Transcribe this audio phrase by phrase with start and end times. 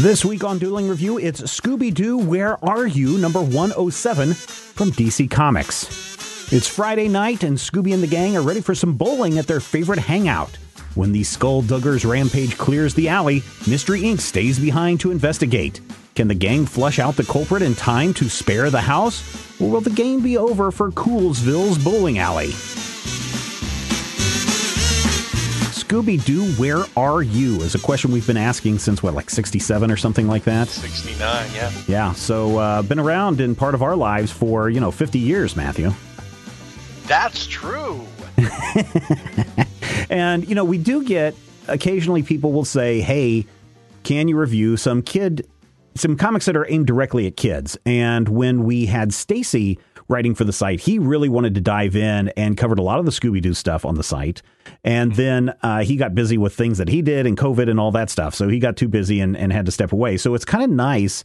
[0.00, 5.30] This week on Dueling Review, it's Scooby Doo Where Are You, number 107 from DC
[5.30, 6.52] Comics.
[6.52, 9.58] It's Friday night, and Scooby and the gang are ready for some bowling at their
[9.58, 10.54] favorite hangout.
[10.96, 14.20] When the Skullduggers rampage clears the alley, Mystery Inc.
[14.20, 15.80] stays behind to investigate.
[16.14, 19.22] Can the gang flush out the culprit in time to spare the house?
[19.58, 22.52] Or will the game be over for Coolsville's bowling alley?
[25.86, 27.60] Scooby Doo, where are you?
[27.62, 30.66] Is a question we've been asking since what, like 67 or something like that?
[30.66, 31.72] 69, yeah.
[31.86, 35.54] Yeah, so uh, been around in part of our lives for, you know, 50 years,
[35.54, 35.92] Matthew.
[37.04, 38.04] That's true.
[40.10, 41.36] and, you know, we do get
[41.68, 43.46] occasionally people will say, hey,
[44.02, 45.46] can you review some kid,
[45.94, 47.78] some comics that are aimed directly at kids?
[47.86, 52.28] And when we had Stacy writing for the site, he really wanted to dive in
[52.36, 54.42] and covered a lot of the Scooby Doo stuff on the site.
[54.84, 57.92] And then uh, he got busy with things that he did and COVID and all
[57.92, 58.34] that stuff.
[58.34, 60.16] So he got too busy and, and had to step away.
[60.16, 61.24] So it's kind of nice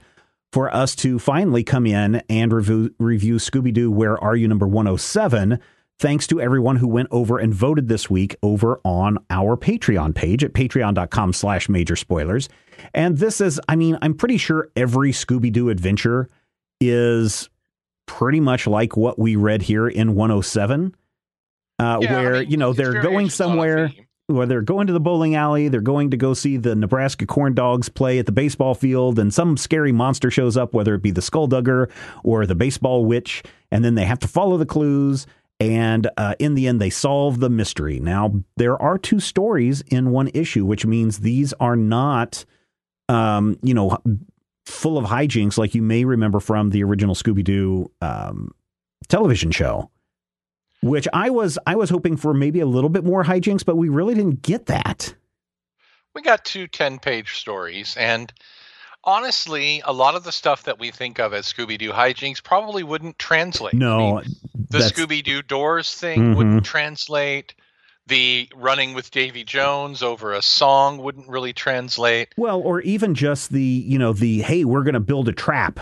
[0.51, 4.67] for us to finally come in and review, review Scooby Doo Where Are You number
[4.67, 5.59] 107.
[5.99, 10.43] Thanks to everyone who went over and voted this week over on our Patreon page
[10.43, 12.49] at patreon.com slash major spoilers.
[12.93, 16.27] And this is, I mean, I'm pretty sure every Scooby Doo adventure
[16.79, 17.49] is
[18.11, 20.93] pretty much like what we read here in 107
[21.79, 23.91] uh, yeah, where I mean, you know they're going somewhere
[24.27, 27.53] where they're going to the bowling alley, they're going to go see the Nebraska Corn
[27.53, 31.11] Dogs play at the baseball field, and some scary monster shows up, whether it be
[31.11, 31.89] the Skulldugger
[32.23, 35.27] or the Baseball Witch, and then they have to follow the clues.
[35.59, 37.99] And uh, in the end, they solve the mystery.
[37.99, 42.45] Now, there are two stories in one issue, which means these are not,
[43.09, 43.97] um, you know,
[44.65, 48.53] full of hijinks like you may remember from the original Scooby Doo um,
[49.07, 49.89] television show
[50.81, 53.89] which I was I was hoping for maybe a little bit more hijinks, but we
[53.89, 55.13] really didn't get that.
[56.13, 58.33] We got two 10 page stories, and
[59.03, 62.83] honestly, a lot of the stuff that we think of as Scooby Doo hijinks probably
[62.83, 63.73] wouldn't translate.
[63.73, 64.35] No, I mean,
[64.69, 66.33] the Scooby Doo doors thing mm-hmm.
[66.35, 67.53] wouldn't translate.
[68.11, 72.29] The running with Davy Jones over a song wouldn't really translate.
[72.37, 75.79] Well, or even just the you know the hey, we're going to build a trap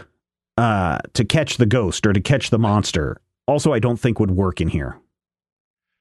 [0.58, 3.20] uh, to catch the ghost or to catch the monster
[3.50, 4.98] also I don't think would work in here.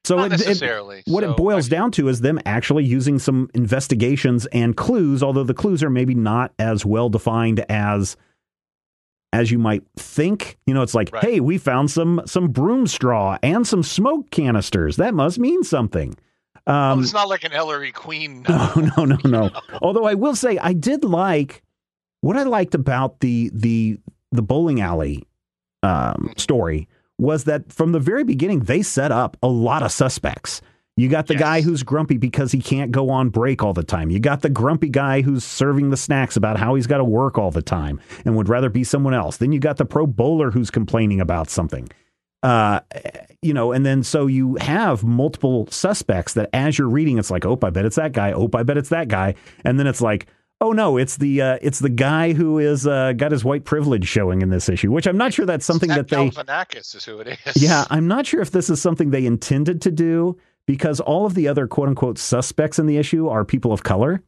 [0.04, 0.98] So Not it, necessarily.
[0.98, 4.76] It, what so, it boils I, down to is them actually using some investigations and
[4.76, 8.16] clues, although the clues are maybe not as well defined as
[9.32, 10.58] as you might think.
[10.66, 11.24] You know, it's like, right.
[11.24, 14.96] hey, we found some some broom straw and some smoke canisters.
[14.96, 16.16] That must mean something.
[16.66, 18.44] Um, it's not like an Ellery Queen.
[18.48, 19.50] No, no, no, no.
[19.80, 21.62] Although I will say, I did like
[22.20, 23.98] what I liked about the the
[24.30, 25.26] the bowling alley
[25.82, 26.40] um, mm.
[26.40, 30.60] story was that from the very beginning, they set up a lot of suspects.
[30.98, 31.40] You got the yes.
[31.40, 34.10] guy who's grumpy because he can't go on break all the time.
[34.10, 37.38] You got the grumpy guy who's serving the snacks about how he's got to work
[37.38, 39.36] all the time and would rather be someone else.
[39.36, 41.88] Then you got the pro bowler who's complaining about something.
[42.42, 42.80] Uh,
[43.42, 47.46] you know, and then so you have multiple suspects that as you're reading, it's like,
[47.46, 48.32] oh, I bet it's that guy.
[48.32, 49.36] Oh, I bet it's that guy.
[49.64, 50.26] And then it's like,
[50.60, 54.08] Oh no, it's the uh, it's the guy who is uh, got his white privilege
[54.08, 56.30] showing in this issue, which I'm not sure that's something that, that they.
[56.30, 57.62] Galifianakis is who it is.
[57.62, 60.36] Yeah, I'm not sure if this is something they intended to do
[60.68, 64.22] because all of the other quote unquote suspects in the issue are people of color.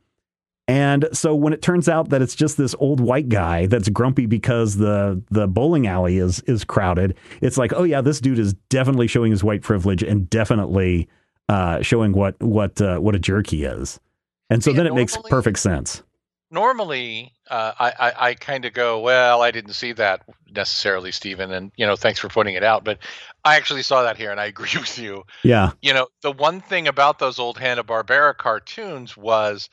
[0.66, 4.24] And so when it turns out that it's just this old white guy that's grumpy
[4.24, 8.54] because the the bowling alley is is crowded, it's like, oh yeah, this dude is
[8.70, 11.08] definitely showing his white privilege and definitely
[11.50, 14.00] uh, showing what what uh, what a jerk he is.
[14.48, 16.02] And so then it normally, makes perfect sense
[16.50, 21.52] normally uh, I, I, I kind of go, well, I didn't see that necessarily, Stephen,
[21.52, 22.84] and you know, thanks for pointing it out.
[22.84, 22.98] But
[23.44, 25.24] I actually saw that here, and I agree with you.
[25.42, 25.72] Yeah.
[25.80, 29.68] You know, the one thing about those old Hanna Barbera cartoons was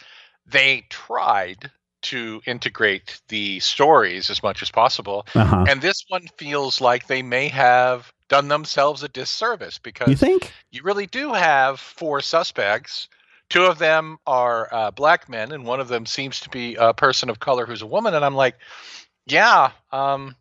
[0.46, 1.72] they tried
[2.04, 5.66] to integrate the stories as much as possible, uh-huh.
[5.68, 10.52] and this one feels like they may have done themselves a disservice because you think
[10.70, 13.08] you really do have four suspects
[13.50, 16.94] Two of them are uh, black men, and one of them seems to be a
[16.94, 18.14] person of color who's a woman.
[18.14, 18.56] And I'm like,
[19.26, 20.36] yeah, um,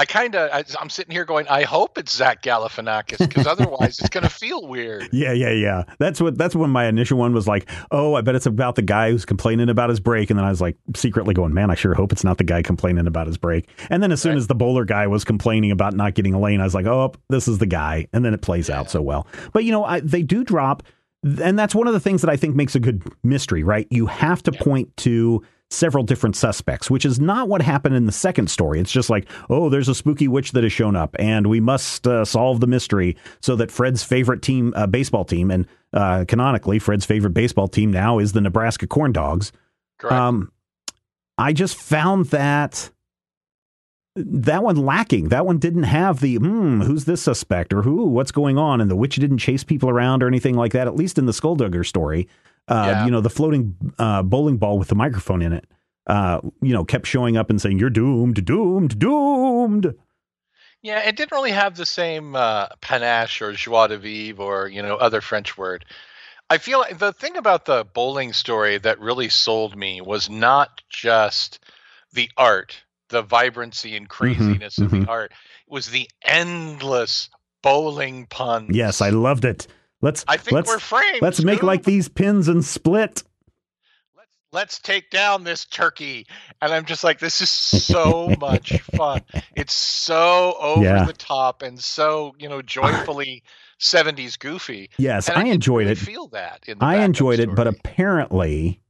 [0.00, 0.50] I kind of
[0.80, 4.66] I'm sitting here going, I hope it's Zach Galifianakis because otherwise it's going to feel
[4.66, 5.08] weird.
[5.20, 5.84] Yeah, yeah, yeah.
[5.98, 8.82] That's what that's when my initial one was like, oh, I bet it's about the
[8.82, 11.74] guy who's complaining about his break, and then I was like secretly going, man, I
[11.74, 13.68] sure hope it's not the guy complaining about his break.
[13.90, 14.38] And then as soon right.
[14.38, 17.12] as the bowler guy was complaining about not getting a lane, I was like, oh,
[17.28, 18.78] this is the guy, and then it plays yeah.
[18.78, 19.26] out so well.
[19.52, 20.82] But you know, I, they do drop,
[21.22, 23.62] and that's one of the things that I think makes a good mystery.
[23.62, 23.86] Right?
[23.90, 28.12] You have to point to several different suspects, which is not what happened in the
[28.12, 28.80] second story.
[28.80, 32.06] It's just like, oh, there's a spooky witch that has shown up, and we must
[32.06, 36.78] uh, solve the mystery so that Fred's favorite team, uh, baseball team, and uh, canonically,
[36.78, 39.52] Fred's favorite baseball team now is the Nebraska Corn Dogs.
[39.98, 40.14] Correct.
[40.14, 40.52] Um,
[41.38, 42.90] I just found that
[44.16, 45.28] that one lacking.
[45.28, 48.90] That one didn't have the hmm, who's this suspect or who, what's going on, and
[48.90, 50.86] the witch didn't chase people around or anything like that.
[50.86, 52.28] At least in the Skulldugger story,
[52.68, 53.04] uh, yeah.
[53.04, 55.66] You know, the floating uh, bowling ball with the microphone in it.
[56.06, 59.94] Uh, you know, kept showing up and saying, "You're doomed, doomed, doomed."
[60.82, 64.82] Yeah, it didn't really have the same uh, panache or joie de vivre or you
[64.82, 65.84] know other French word.
[66.48, 70.82] I feel like the thing about the bowling story that really sold me was not
[70.88, 71.60] just
[72.12, 75.04] the art, the vibrancy and mm-hmm, craziness mm-hmm, of mm-hmm.
[75.04, 75.32] the art.
[75.32, 77.28] It was the endless
[77.62, 78.74] bowling puns.
[78.74, 79.66] Yes, I loved it.
[80.00, 80.24] Let's.
[80.26, 81.20] I think let's, we're framed.
[81.20, 83.22] Let's make like these pins and split.
[84.16, 86.26] Let's let's take down this turkey,
[86.62, 89.22] and I'm just like, this is so much fun.
[89.54, 91.04] It's so over yeah.
[91.04, 93.42] the top and so you know joyfully
[93.80, 94.90] 70s goofy.
[94.98, 95.98] Yes, I, I, enjoyed really it.
[95.98, 98.80] Feel that I enjoyed it, but apparently,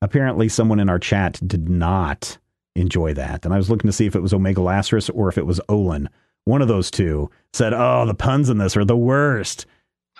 [0.00, 2.38] apparently, someone in our chat did not
[2.74, 5.38] enjoy that, and I was looking to see if it was Omega Lazarus or if
[5.38, 6.08] it was Olin.
[6.44, 9.66] One of those two said, "Oh, the puns in this are the worst."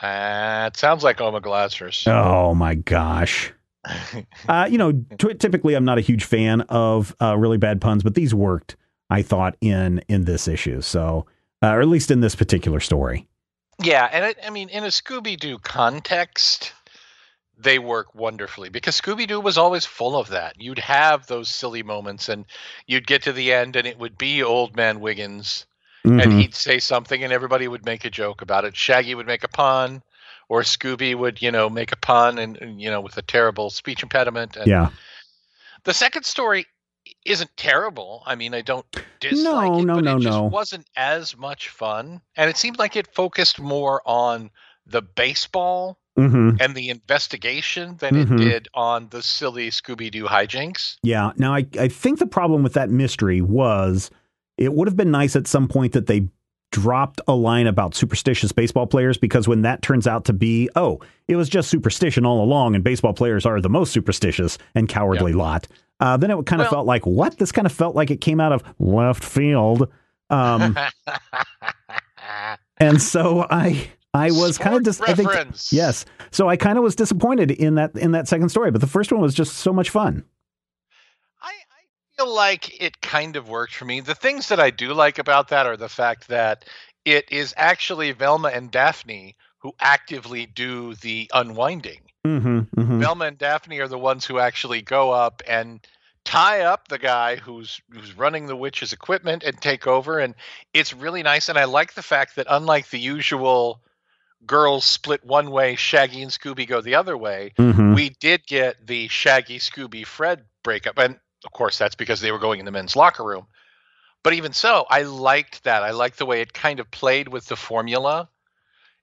[0.00, 2.06] Uh, it sounds like Omega Lazarus.
[2.06, 3.52] Oh my gosh.
[4.48, 8.02] uh, you know, t- typically I'm not a huge fan of uh, really bad puns,
[8.02, 8.76] but these worked.
[9.10, 11.26] I thought in in this issue, so
[11.62, 13.28] uh, or at least in this particular story.
[13.82, 16.72] Yeah, and it, I mean, in a Scooby Doo context,
[17.62, 20.60] they work wonderfully because Scooby Doo was always full of that.
[20.60, 22.44] You'd have those silly moments, and
[22.86, 25.66] you'd get to the end, and it would be Old Man Wiggins
[26.04, 26.20] mm-hmm.
[26.20, 28.76] and he'd say something and everybody would make a joke about it.
[28.76, 30.02] Shaggy would make a pun,
[30.48, 33.70] or Scooby would, you know, make a pun and, and you know, with a terrible
[33.70, 34.56] speech impediment.
[34.56, 34.90] And yeah.
[35.84, 36.66] The second story
[37.24, 38.22] isn't terrible.
[38.26, 38.86] I mean, I don't
[39.20, 40.44] dislike no, it, no, but no, it just no.
[40.44, 42.20] wasn't as much fun.
[42.36, 44.50] And it seemed like it focused more on
[44.86, 46.56] the baseball mm-hmm.
[46.60, 48.34] and the investigation than mm-hmm.
[48.34, 50.96] it did on the silly Scooby Doo hijinks.
[51.02, 51.32] Yeah.
[51.36, 54.10] Now, I, I think the problem with that mystery was
[54.58, 56.28] it would have been nice at some point that they
[56.70, 60.98] dropped a line about superstitious baseball players because when that turns out to be, oh,
[61.28, 65.32] it was just superstition all along and baseball players are the most superstitious and cowardly
[65.32, 65.38] yep.
[65.38, 65.68] lot,
[66.00, 67.38] uh, then it kind of well, felt like, what?
[67.38, 69.88] This kind of felt like it came out of left field.
[70.30, 70.76] Um,
[72.78, 73.88] and so I.
[74.14, 75.30] I was kind of dis- I think
[75.70, 76.04] yes.
[76.30, 79.10] So I kind of was disappointed in that in that second story, but the first
[79.12, 80.24] one was just so much fun
[81.40, 81.82] I, I
[82.16, 84.00] feel like it kind of worked for me.
[84.00, 86.64] The things that I do like about that are the fact that
[87.04, 92.00] it is actually Velma and Daphne who actively do the unwinding.
[92.26, 93.00] Mm-hmm, mm-hmm.
[93.00, 95.80] Velma and Daphne are the ones who actually go up and
[96.24, 100.36] tie up the guy who's who's running the witch's equipment and take over and
[100.72, 103.80] it's really nice and I like the fact that unlike the usual
[104.46, 107.94] girls split one way Shaggy and Scooby go the other way mm-hmm.
[107.94, 112.38] we did get the Shaggy Scooby Fred breakup and of course, that's because they were
[112.38, 113.46] going in the men's locker room.
[114.22, 115.82] But even so, I liked that.
[115.82, 118.28] I liked the way it kind of played with the formula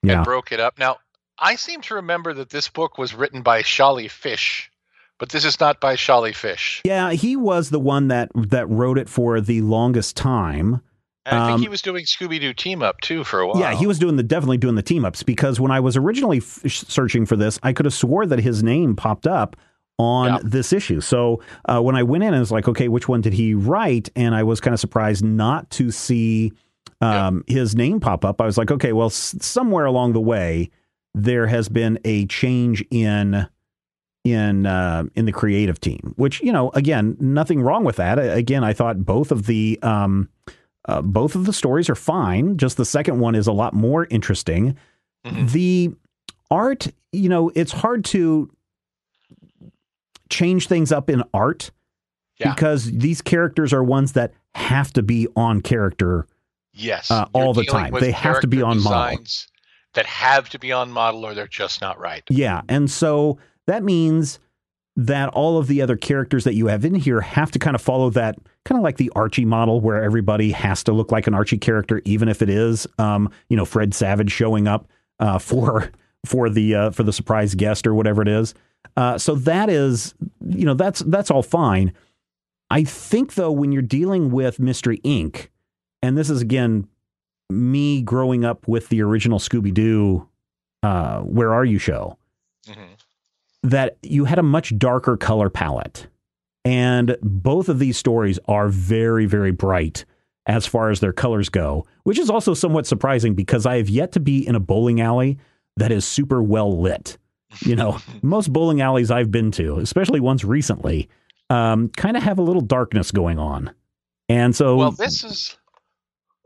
[0.02, 0.16] yeah.
[0.16, 0.78] and broke it up.
[0.78, 0.98] Now,
[1.38, 4.70] I seem to remember that this book was written by Charlie Fish,
[5.18, 6.80] but this is not by Charlie Fish.
[6.84, 10.80] Yeah, he was the one that that wrote it for the longest time.
[11.30, 13.58] And I think um, he was doing Scooby Doo team up too for a while.
[13.58, 16.38] Yeah, he was doing the definitely doing the team ups because when I was originally
[16.38, 19.56] f- searching for this, I could have swore that his name popped up
[19.98, 21.00] on this issue.
[21.00, 24.08] So uh, when I went in, I was like, okay, which one did he write?
[24.16, 26.52] And I was kind of surprised not to see
[27.02, 28.40] um, his name pop up.
[28.40, 30.70] I was like, okay, well, s- somewhere along the way,
[31.14, 33.46] there has been a change in
[34.24, 36.12] in uh, in the creative team.
[36.16, 38.18] Which you know, again, nothing wrong with that.
[38.18, 40.28] Again, I thought both of the um,
[40.86, 42.56] uh, both of the stories are fine.
[42.56, 44.76] Just the second one is a lot more interesting.
[45.24, 45.46] Mm-hmm.
[45.46, 45.94] The
[46.50, 48.50] art, you know, it's hard to
[50.30, 51.70] change things up in art
[52.38, 52.52] yeah.
[52.54, 56.26] because these characters are ones that have to be on character.
[56.72, 57.92] Yes, uh, all the time.
[57.98, 59.18] They have to be on model.
[59.94, 62.22] That have to be on model, or they're just not right.
[62.30, 64.38] Yeah, and so that means
[65.06, 67.80] that all of the other characters that you have in here have to kind of
[67.80, 71.32] follow that kind of like the Archie model where everybody has to look like an
[71.32, 74.88] Archie character, even if it is, um, you know, Fred Savage showing up
[75.18, 75.90] uh, for
[76.26, 78.54] for the uh, for the surprise guest or whatever it is.
[78.96, 80.14] Uh, so that is,
[80.46, 81.94] you know, that's that's all fine.
[82.68, 85.48] I think though, when you're dealing with Mystery Inc.,
[86.02, 86.86] and this is again
[87.48, 90.28] me growing up with the original Scooby Doo,
[90.82, 92.18] uh, Where Are You show,
[92.68, 92.89] mm-hmm.
[93.62, 96.06] That you had a much darker color palette.
[96.64, 100.04] And both of these stories are very, very bright
[100.46, 104.12] as far as their colors go, which is also somewhat surprising because I have yet
[104.12, 105.38] to be in a bowling alley
[105.76, 107.18] that is super well lit.
[107.60, 111.08] You know, most bowling alleys I've been to, especially ones recently,
[111.48, 113.70] um, kind of have a little darkness going on.
[114.28, 115.56] And so, well, this is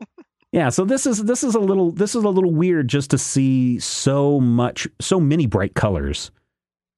[0.51, 3.17] yeah, so this is this is a little this is a little weird just to
[3.17, 6.31] see so much so many bright colors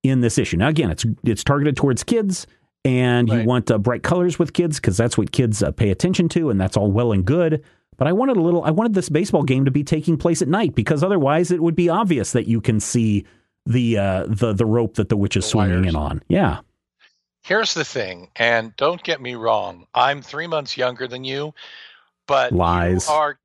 [0.03, 0.57] in this issue.
[0.57, 2.47] Now again, it's it's targeted towards kids
[2.85, 3.41] and right.
[3.41, 6.49] you want uh, bright colors with kids because that's what kids uh, pay attention to
[6.49, 7.63] and that's all well and good.
[7.97, 10.47] But I wanted a little I wanted this baseball game to be taking place at
[10.47, 13.25] night because otherwise it would be obvious that you can see
[13.65, 15.87] the uh, the the rope that the witch is the swinging wires.
[15.87, 16.23] in on.
[16.29, 16.59] Yeah.
[17.41, 21.53] Here's the thing, and don't get me wrong, I'm three months younger than you,
[22.27, 23.39] but lies you are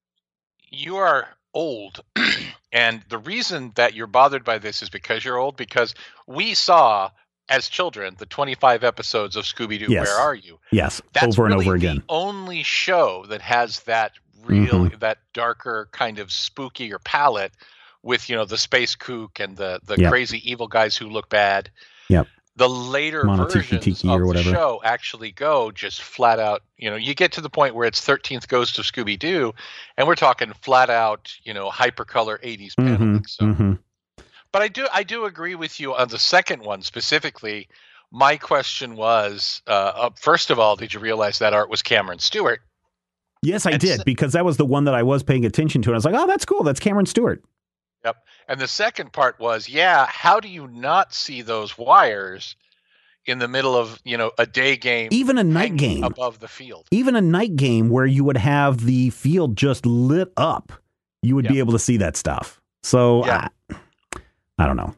[0.71, 2.03] you are old
[2.73, 5.95] and the reason that you're bothered by this is because you're old because
[6.27, 7.11] we saw
[7.49, 10.07] as children the 25 episodes of scooby-doo yes.
[10.07, 14.13] where are you yes That's over and over again only show that has that
[14.45, 14.99] real mm-hmm.
[14.99, 17.53] that darker kind of spookier palette
[18.03, 20.11] with you know the space kook and the the yep.
[20.11, 21.71] crazy evil guys who look bad
[22.09, 22.27] yep
[22.57, 26.63] the later versions Tiki of the show actually go just flat out.
[26.77, 29.55] You know, you get to the point where it's Thirteenth Ghost of Scooby Doo,
[29.97, 33.27] and we're talking flat out, you know, hypercolor '80s mm-hmm, paneling.
[33.27, 33.73] So, mm-hmm.
[34.53, 37.69] but I do I do agree with you on the second one specifically.
[38.15, 42.19] My question was, uh, uh, first of all, did you realize that art was Cameron
[42.19, 42.61] Stewart?
[43.43, 45.89] Yes, I and did because that was the one that I was paying attention to,
[45.89, 46.63] and I was like, "Oh, that's cool.
[46.63, 47.43] That's Cameron Stewart."
[48.05, 48.17] Yep.
[48.49, 52.57] And the second part was, yeah, how do you not see those wires
[53.27, 56.49] in the middle of, you know, a day game, even a night game above the
[56.49, 56.87] field?
[56.91, 60.73] Even a night game where you would have the field just lit up,
[61.23, 61.53] you would yep.
[61.53, 62.61] be able to see that stuff.
[62.83, 63.49] So I,
[64.59, 64.95] I don't know.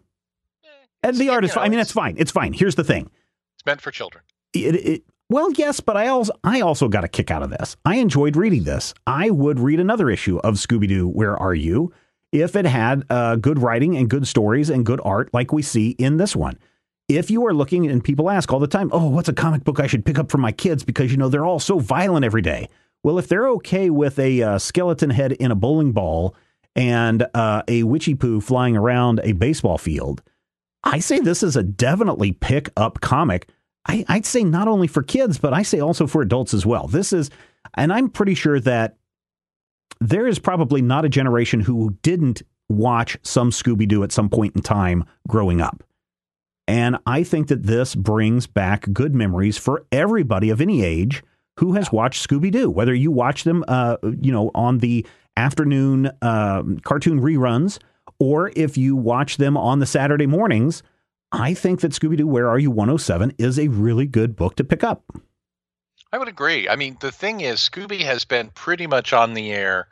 [1.03, 1.67] Eh, the art is fine.
[1.67, 2.15] I mean, it's fine.
[2.19, 2.55] It's fine.
[2.55, 3.11] Here's the thing.
[3.57, 4.25] It's meant for children.
[4.55, 7.77] It, it, well, yes, but I also I also got a kick out of this.
[7.85, 8.95] I enjoyed reading this.
[9.07, 11.09] I would read another issue of Scooby Doo.
[11.09, 11.93] Where are you?
[12.35, 15.91] If it had uh, good writing and good stories and good art like we see
[15.91, 16.59] in this one.
[17.09, 19.79] If you are looking, and people ask all the time, oh, what's a comic book
[19.79, 22.43] I should pick up for my kids because, you know, they're all so violent every
[22.43, 22.69] day.
[23.05, 26.35] Well, if they're okay with a uh, skeleton head in a bowling ball
[26.75, 30.21] and uh, a witchy poo flying around a baseball field,
[30.83, 33.49] I say this is a definitely pick up comic.
[33.87, 36.89] I, I'd say not only for kids, but I say also for adults as well.
[36.89, 37.31] This is,
[37.75, 38.97] and I'm pretty sure that
[40.09, 44.55] there is probably not a generation who didn't watch some Scooby Doo at some point
[44.55, 45.83] in time growing up.
[46.67, 51.23] And I think that this brings back good memories for everybody of any age
[51.59, 55.07] who has watched Scooby Doo, whether you watch them, uh, you know, on the
[55.37, 57.79] afternoon uh, cartoon reruns
[58.19, 60.83] or if you watch them on the Saturday mornings.
[61.33, 64.65] I think that Scooby Doo Where Are You 107 is a really good book to
[64.65, 65.03] pick up.
[66.15, 66.69] I would agree.
[66.69, 69.89] I mean, the thing is, Scooby has been pretty much on the air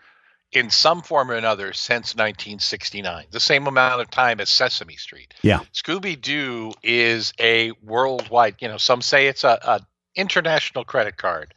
[0.53, 5.35] in some form or another since 1969, the same amount of time as Sesame Street.
[5.43, 5.63] Yeah.
[5.75, 9.81] Scooby Doo is a worldwide, you know, some say it's a, a
[10.15, 11.55] international credit card,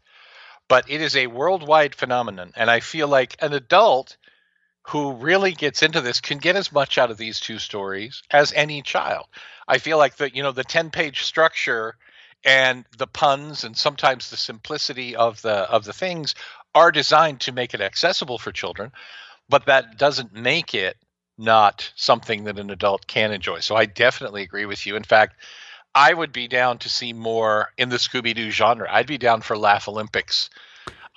[0.67, 2.51] but it is a worldwide phenomenon.
[2.55, 4.17] And I feel like an adult
[4.87, 8.51] who really gets into this can get as much out of these two stories as
[8.53, 9.27] any child.
[9.67, 11.97] I feel like the, you know, the 10 page structure
[12.45, 16.35] and the puns and sometimes the simplicity of the of the things
[16.73, 18.91] are designed to make it accessible for children
[19.49, 20.95] but that doesn't make it
[21.37, 25.35] not something that an adult can enjoy so i definitely agree with you in fact
[25.95, 29.57] i would be down to see more in the scooby-doo genre i'd be down for
[29.57, 30.49] laugh olympics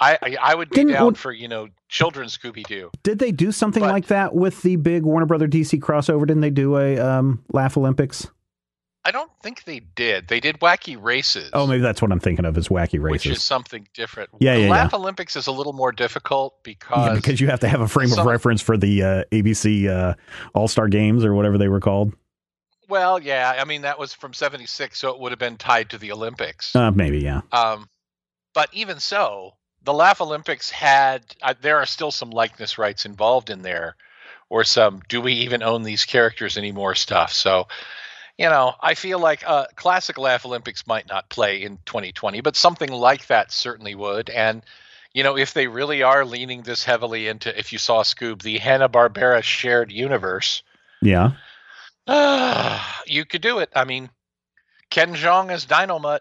[0.00, 2.92] I, I, I would be Didn't, down for you know children's Scooby Doo.
[3.02, 6.20] Did they do something but, like that with the big Warner Brother DC crossover?
[6.20, 8.28] Didn't they do a um, Laugh Olympics?
[9.08, 10.28] I don't think they did.
[10.28, 11.48] They did Wacky Races.
[11.54, 14.28] Oh, maybe that's what I'm thinking of is Wacky Races, which is something different.
[14.38, 14.68] Yeah, the yeah.
[14.68, 14.98] Laugh yeah.
[14.98, 18.08] Olympics is a little more difficult because yeah, because you have to have a frame
[18.08, 20.14] some, of reference for the uh, ABC uh,
[20.52, 22.12] All Star Games or whatever they were called.
[22.86, 25.98] Well, yeah, I mean that was from '76, so it would have been tied to
[25.98, 26.76] the Olympics.
[26.76, 27.40] Uh, maybe, yeah.
[27.50, 27.88] Um,
[28.52, 33.48] but even so, the Laugh Olympics had uh, there are still some likeness rights involved
[33.48, 33.96] in there,
[34.50, 37.32] or some do we even own these characters anymore stuff.
[37.32, 37.68] So
[38.38, 42.56] you know, I feel like uh, classic Laugh Olympics might not play in 2020, but
[42.56, 44.30] something like that certainly would.
[44.30, 44.62] And
[45.12, 48.58] you know, if they really are leaning this heavily into, if you saw Scoob, the
[48.58, 50.62] Hanna Barbera shared universe,
[51.02, 51.32] yeah,
[52.06, 53.70] uh, you could do it.
[53.74, 54.10] I mean,
[54.90, 56.20] Ken Jeong as Dynomutt.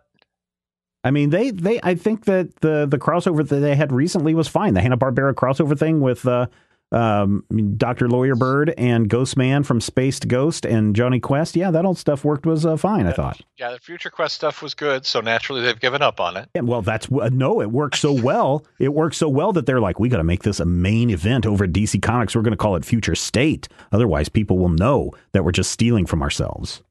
[1.04, 4.48] I mean, they, they, I think that the the crossover that they had recently was
[4.48, 4.74] fine.
[4.74, 6.48] The Hanna Barbera crossover thing with uh,
[6.92, 7.44] um,
[7.76, 8.08] Dr.
[8.08, 11.56] Lawyer Bird and Ghost Man from Space to Ghost and Jonny Quest.
[11.56, 13.42] Yeah, that old stuff worked was uh, fine, I thought.
[13.58, 16.50] Yeah, the Future Quest stuff was good, so naturally they've given up on it.
[16.56, 18.66] Yeah, well, that's uh, no, it worked so well.
[18.80, 21.46] It worked so well that they're like, we got to make this a main event
[21.46, 22.36] over at DC Comics.
[22.36, 23.68] We're going to call it Future State.
[23.92, 26.82] Otherwise, people will know that we're just stealing from ourselves.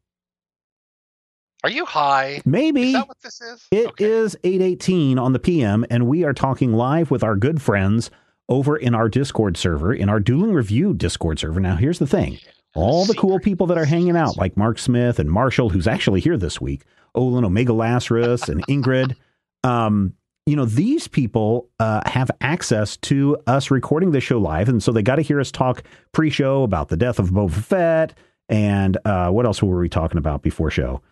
[1.64, 2.42] Are you high?
[2.44, 2.88] Maybe.
[2.88, 3.66] Is that what this is?
[3.70, 4.04] It okay.
[4.04, 8.10] is 818 on the PM, and we are talking live with our good friends
[8.48, 11.60] over in our Discord server, in our Dueling Review Discord server.
[11.60, 12.38] Now, here's the thing
[12.74, 16.20] all the cool people that are hanging out, like Mark Smith and Marshall, who's actually
[16.20, 16.84] here this week,
[17.14, 19.16] Olin Omega Lazarus and Ingrid,
[19.64, 20.14] um,
[20.46, 24.68] you know, these people uh, have access to us recording this show live.
[24.68, 27.52] And so they got to hear us talk pre show about the death of Boba
[27.52, 28.16] Fett.
[28.48, 31.02] And uh, what else were we talking about before show?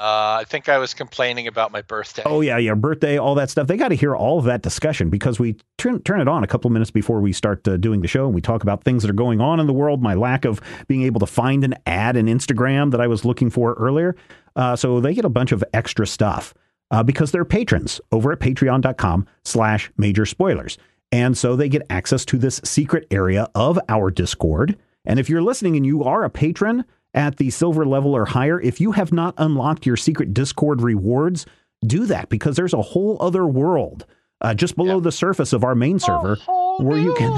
[0.00, 2.22] Uh, I think I was complaining about my birthday.
[2.24, 3.66] Oh yeah, yeah, birthday, all that stuff.
[3.66, 6.46] They got to hear all of that discussion because we turn turn it on a
[6.46, 9.10] couple minutes before we start uh, doing the show, and we talk about things that
[9.10, 10.02] are going on in the world.
[10.02, 13.50] My lack of being able to find an ad in Instagram that I was looking
[13.50, 14.16] for earlier.
[14.56, 16.54] Uh, so they get a bunch of extra stuff
[16.90, 20.78] uh, because they're patrons over at Patreon.com/slash Major Spoilers,
[21.12, 24.78] and so they get access to this secret area of our Discord.
[25.04, 28.60] And if you're listening and you are a patron at the silver level or higher,
[28.60, 31.46] if you have not unlocked your secret Discord rewards,
[31.86, 34.06] do that because there's a whole other world
[34.40, 35.02] uh, just below yeah.
[35.02, 36.36] the surface of our main server
[36.78, 37.30] where you can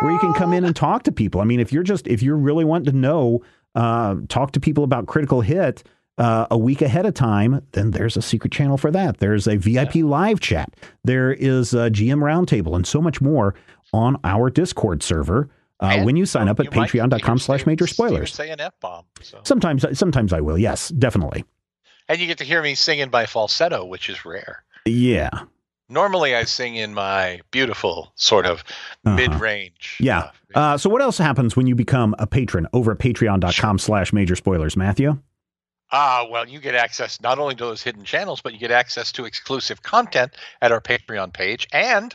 [0.00, 1.40] where you can come in and talk to people.
[1.40, 3.42] I mean, if you're just if you're really wanting to know,
[3.74, 5.82] uh, talk to people about Critical Hit.
[6.18, 9.16] Uh, a week ahead of time, then there's a secret channel for that.
[9.20, 10.04] There's a VIP yeah.
[10.04, 10.74] live chat.
[11.02, 13.54] There is a GM roundtable and so much more
[13.94, 15.48] on our Discord server
[15.80, 18.32] uh, when you sign up at patreon.com slash major spoilers.
[18.32, 19.04] Say an F-bomb.
[19.22, 19.40] So.
[19.42, 20.58] Sometimes, sometimes I will.
[20.58, 21.44] Yes, definitely.
[22.08, 24.64] And you get to hear me singing by falsetto, which is rare.
[24.84, 25.30] Yeah.
[25.88, 28.62] Normally, I sing in my beautiful sort of
[29.04, 29.16] uh-huh.
[29.16, 29.96] mid-range.
[29.98, 30.30] Yeah.
[30.54, 34.12] Uh, uh, so, what else happens when you become a patron over at patreon.com slash
[34.12, 35.18] major spoilers, Matthew?
[35.92, 39.10] Ah, well, you get access not only to those hidden channels, but you get access
[39.12, 42.14] to exclusive content at our Patreon page, and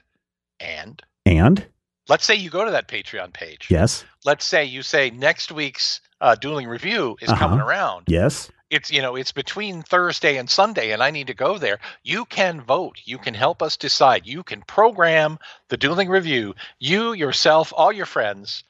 [0.62, 1.66] and and
[2.10, 3.68] let's say you go to that Patreon page.
[3.70, 4.04] Yes.
[4.24, 7.40] Let's say you say next week's uh, dueling review is uh-huh.
[7.40, 8.06] coming around.
[8.08, 8.52] Yes.
[8.72, 11.80] It's you know it's between Thursday and Sunday, and I need to go there.
[12.04, 13.00] You can vote.
[13.06, 14.26] You can help us decide.
[14.26, 15.38] You can program
[15.70, 16.56] the dueling review.
[16.80, 18.64] You yourself, all your friends.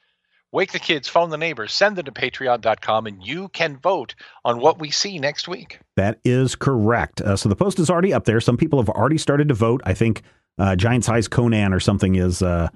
[0.52, 4.60] Wake the kids, phone the neighbors, send them to patreon.com, and you can vote on
[4.60, 5.80] what we see next week.
[5.96, 7.20] That is correct.
[7.20, 8.40] Uh, so the post is already up there.
[8.40, 9.82] Some people have already started to vote.
[9.84, 10.22] I think
[10.56, 12.68] uh, Giant Size Conan or something is uh,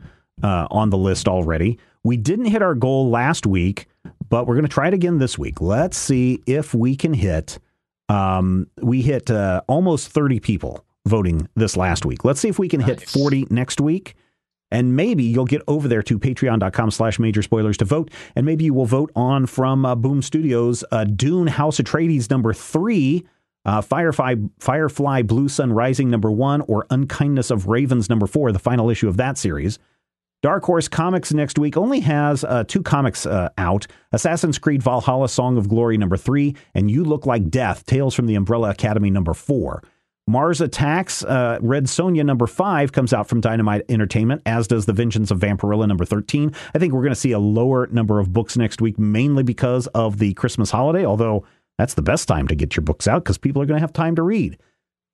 [0.43, 1.79] uh, on the list already.
[2.03, 3.87] We didn't hit our goal last week,
[4.29, 5.61] but we're going to try it again this week.
[5.61, 7.59] Let's see if we can hit.
[8.09, 12.25] Um, we hit uh, almost 30 people voting this last week.
[12.25, 13.01] Let's see if we can nice.
[13.01, 14.15] hit 40 next week.
[14.73, 18.11] And maybe you'll get over there to patreon.com slash major spoilers to vote.
[18.37, 22.53] And maybe you will vote on from uh, Boom Studios uh, Dune House Atreides number
[22.53, 23.27] three,
[23.65, 28.59] uh, Firefly, Firefly Blue Sun Rising number one, or Unkindness of Ravens number four, the
[28.59, 29.79] final issue of that series.
[30.43, 35.29] Dark Horse Comics next week only has uh, two comics uh, out Assassin's Creed Valhalla
[35.29, 39.11] Song of Glory number three, and You Look Like Death Tales from the Umbrella Academy
[39.11, 39.83] number four.
[40.27, 44.93] Mars Attacks uh, Red Sonja number five comes out from Dynamite Entertainment, as does The
[44.95, 46.55] Vengeance of Vampirella number 13.
[46.75, 49.89] I think we're going to see a lower number of books next week, mainly because
[49.89, 51.45] of the Christmas holiday, although
[51.77, 53.93] that's the best time to get your books out because people are going to have
[53.93, 54.57] time to read.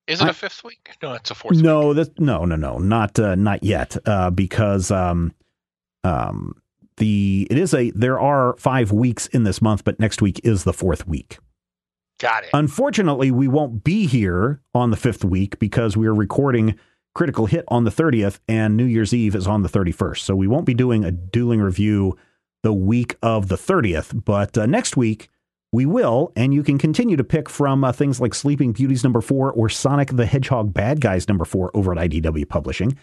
[0.07, 0.89] Is it I, a fifth week?
[1.01, 1.57] No, it's a fourth.
[1.57, 2.07] No, week.
[2.17, 3.97] no, no, no, not uh, not yet.
[4.05, 5.33] Uh, because um,
[6.03, 6.61] um,
[6.97, 10.63] the it is a there are five weeks in this month, but next week is
[10.63, 11.39] the fourth week.
[12.19, 12.49] Got it.
[12.53, 16.79] Unfortunately, we won't be here on the fifth week because we are recording
[17.13, 20.19] Critical Hit on the 30th and New Year's Eve is on the 31st.
[20.19, 22.17] So we won't be doing a dueling review
[22.63, 24.23] the week of the 30th.
[24.25, 25.29] But uh, next week,
[25.71, 29.21] we will, and you can continue to pick from uh, things like Sleeping Beauties number
[29.21, 32.97] four or Sonic the Hedgehog Bad Guys number four over at IDW Publishing.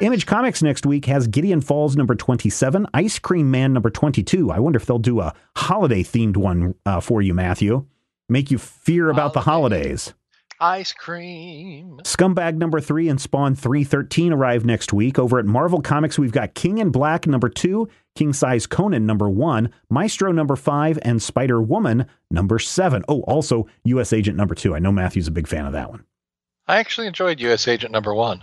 [0.00, 4.50] Image Comics next week has Gideon Falls number 27, Ice Cream Man number 22.
[4.50, 7.86] I wonder if they'll do a holiday themed one uh, for you, Matthew.
[8.28, 10.12] Make you fear about the holidays.
[10.60, 11.98] Ice cream.
[12.02, 15.18] Scumbag number three and Spawn 313 arrive next week.
[15.18, 19.30] Over at Marvel Comics, we've got King in Black number two, King Size Conan number
[19.30, 23.04] one, Maestro number five, and Spider Woman number seven.
[23.08, 24.12] Oh, also U.S.
[24.12, 24.74] Agent number two.
[24.74, 26.04] I know Matthew's a big fan of that one.
[26.66, 27.68] I actually enjoyed U.S.
[27.68, 28.40] Agent number one.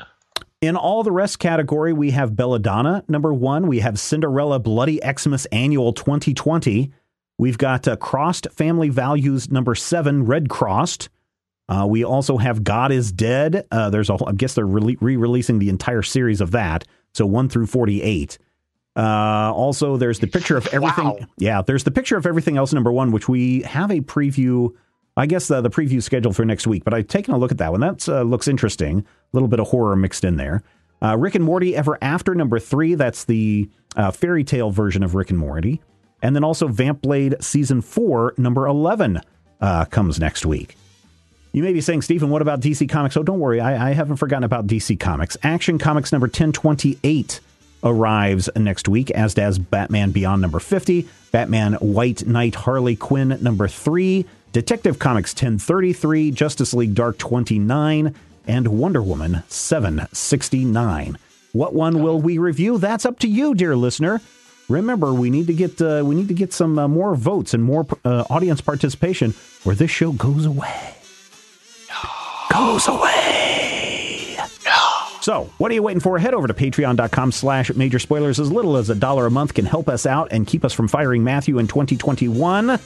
[0.62, 3.68] In all the rest category, we have Belladonna number one.
[3.68, 6.94] We have Cinderella Bloody Xmas Annual 2020.
[7.38, 11.10] We've got uh, Crossed Family Values number seven, Red Crossed.
[11.68, 13.66] Uh, we also have God is Dead.
[13.72, 16.86] Uh, there's a, I guess they're re releasing the entire series of that.
[17.14, 18.38] So one through 48.
[18.96, 21.06] Uh, also, there's the picture of everything.
[21.06, 21.18] Wow.
[21.38, 24.74] Yeah, there's the picture of everything else, number one, which we have a preview.
[25.16, 27.58] I guess the, the preview scheduled for next week, but I've taken a look at
[27.60, 27.82] that one.
[27.82, 29.00] That uh, looks interesting.
[29.00, 30.64] A little bit of horror mixed in there.
[31.02, 32.96] Uh, Rick and Morty Ever After, number three.
[32.96, 35.82] That's the uh, fairy tale version of Rick and Morty.
[36.22, 39.22] And then also Vampblade Season 4, number 11,
[39.60, 40.78] uh, comes next week.
[41.52, 43.18] You may be saying, Stephen, what about DC Comics?
[43.18, 43.60] Oh, don't worry.
[43.60, 45.38] I, I haven't forgotten about DC Comics.
[45.44, 47.40] Action Comics number 1028
[47.84, 53.68] arrives next week, as does Batman Beyond number 50, Batman White Knight Harley Quinn number
[53.68, 58.16] 3, Detective Comics 1033, Justice League Dark 29,
[58.48, 61.18] and Wonder Woman 769.
[61.52, 62.78] What one will we review?
[62.78, 64.22] That's up to you, dear listener.
[64.70, 67.64] Remember, we need to get uh, we need to get some uh, more votes and
[67.64, 69.34] more uh, audience participation,
[69.66, 70.96] or this show goes away
[72.54, 73.43] goes away.
[75.24, 76.20] So, what are you waiting for?
[76.20, 78.42] Head over to patreon.com slash major spoilers.
[78.42, 80.90] As little as a dollar a month can help us out and keep us from
[80.90, 82.78] firing Matthew in 2021.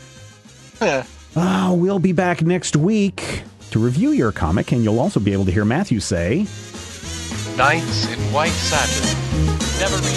[0.80, 1.04] Yeah.
[1.36, 5.46] Uh, we'll be back next week to review your comic, and you'll also be able
[5.46, 6.46] to hear Matthew say
[7.58, 9.04] Nights in White Satin.
[9.80, 10.17] Never read